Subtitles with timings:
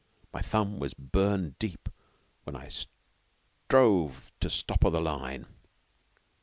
[0.33, 1.87] My thumb was burned deep
[2.43, 5.45] when I strove to stopper the line.